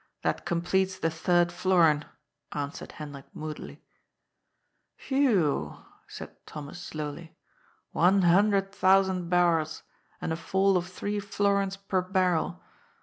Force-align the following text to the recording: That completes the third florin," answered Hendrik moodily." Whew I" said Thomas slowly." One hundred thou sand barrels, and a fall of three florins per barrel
That 0.23 0.47
completes 0.47 0.97
the 0.97 1.11
third 1.11 1.51
florin," 1.51 2.05
answered 2.53 2.93
Hendrik 2.93 3.27
moodily." 3.35 3.83
Whew 5.07 5.73
I" 5.79 5.83
said 6.09 6.43
Thomas 6.47 6.81
slowly." 6.81 7.37
One 7.91 8.23
hundred 8.23 8.71
thou 8.71 9.03
sand 9.03 9.29
barrels, 9.29 9.83
and 10.19 10.33
a 10.33 10.37
fall 10.37 10.75
of 10.75 10.87
three 10.87 11.19
florins 11.19 11.77
per 11.77 12.01
barrel 12.01 12.63